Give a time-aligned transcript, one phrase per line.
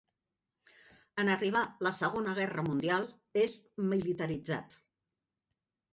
[1.23, 3.07] En arribar la Segona Guerra Mundial
[3.45, 3.59] és
[3.93, 4.79] militaritzat.